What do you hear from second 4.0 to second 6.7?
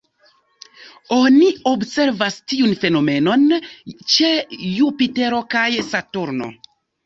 ĉe Jupitero kaj Saturno.